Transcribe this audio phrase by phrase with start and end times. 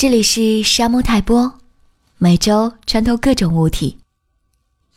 [0.00, 1.54] 这里是沙漠泰波，
[2.18, 3.98] 每周穿透各种物体。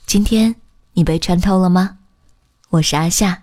[0.06, 0.54] 今天
[0.94, 1.98] 你被穿透了吗？
[2.70, 3.42] 我是阿夏。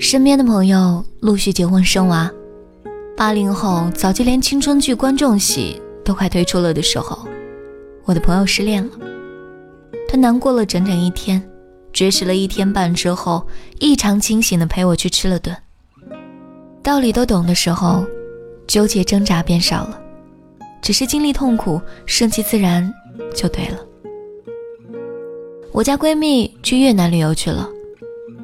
[0.00, 2.28] 身边的朋友陆续结婚生娃，
[3.16, 7.28] 八零后早就连青春剧观众席都快推出了的时候，
[8.04, 8.90] 我的朋友失恋了。
[10.08, 11.42] 他难过了整整一天，
[11.92, 13.46] 绝食了一天半之后，
[13.80, 15.56] 异常清醒的陪我去吃了顿。
[16.82, 18.04] 道理都懂的时候，
[18.66, 20.00] 纠结挣扎变少了，
[20.82, 22.92] 只是经历痛苦，顺其自然
[23.34, 23.78] 就对了。
[25.72, 27.68] 我家闺蜜去越南旅游去了，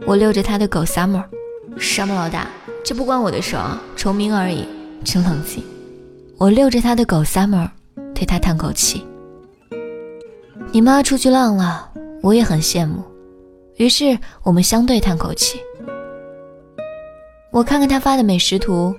[0.07, 2.49] 我遛着她的狗 Summer，Summer 老大，
[2.83, 4.65] 这不关我的事啊，重名而已，
[5.05, 5.63] 真冷静。
[6.39, 7.69] 我遛着他的狗 Summer，
[8.15, 9.05] 对他叹口气。
[10.73, 11.91] 你妈出去浪了，
[12.23, 13.03] 我也很羡慕。
[13.77, 15.59] 于是我们相对叹口气。
[17.51, 18.95] 我看看他发的美食图，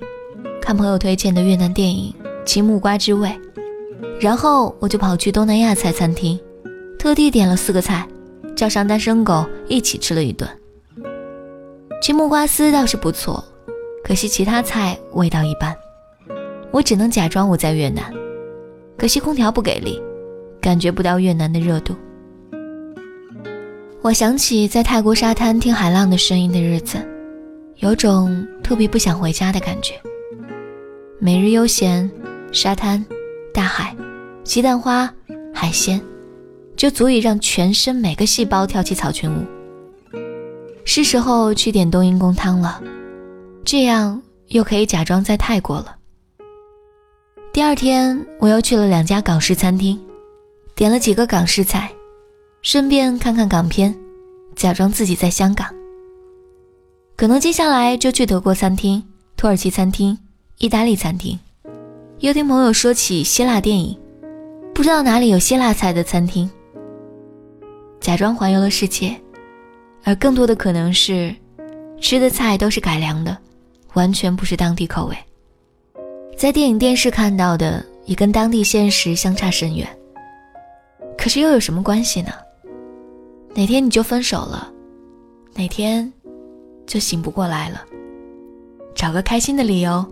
[0.62, 2.14] 看朋友推荐的越南电影
[2.44, 3.30] 《青木瓜之味》，
[4.20, 6.38] 然后我就跑去东南亚菜餐厅，
[7.00, 8.06] 特地点了四个菜，
[8.54, 10.50] 叫上单身狗一起吃了一顿。
[12.02, 13.42] 青木瓜丝倒是不错，
[14.04, 15.74] 可惜其他菜味道一般。
[16.72, 18.14] 我只能假装我在越南，
[18.98, 20.02] 可惜空调不给力，
[20.62, 21.96] 感觉不到越南的热度。
[24.02, 26.98] 我想起在泰国沙滩听海浪的声音的日子，
[27.78, 29.94] 有种特别不想回家的感觉。
[31.20, 32.10] 每日悠闲，
[32.52, 33.04] 沙滩、
[33.54, 33.96] 大海、
[34.44, 35.12] 鸡蛋花、
[35.54, 36.02] 海鲜，
[36.76, 39.46] 就足以让全身每个细胞跳起草裙舞。
[40.84, 42.82] 是时候去点冬阴功汤了，
[43.64, 45.96] 这样又可以假装在泰国了。
[47.54, 50.00] 第二天，我又去了两家港式餐厅，
[50.82, 51.92] 点了几个港式菜，
[52.64, 53.96] 顺便看看港片，
[54.56, 55.68] 假装自己在香港。
[57.16, 59.04] 可能接下来就去德国餐厅、
[59.38, 60.18] 土耳其餐厅、
[60.58, 61.38] 意大利餐厅，
[62.18, 63.96] 又听朋友说起希腊电影，
[64.74, 66.50] 不知道哪里有希腊菜的餐厅，
[68.00, 69.16] 假装环游了世界。
[70.04, 71.32] 而更多的可能是，
[72.00, 73.38] 吃的菜都是改良的，
[73.94, 75.16] 完全不是当地口味。
[76.36, 79.88] 在电影、电视看到的也跟当地现实相差甚远。
[81.22, 82.32] 可是又有什么关系呢？
[83.54, 84.74] 哪天你就分手了，
[85.54, 86.12] 哪天
[86.88, 87.86] 就醒不过来了。
[88.96, 90.04] 找个开心的理由，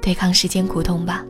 [0.00, 1.26] 对抗世间苦痛吧。